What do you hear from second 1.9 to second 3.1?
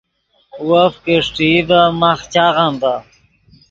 ماخ چاغم ڤے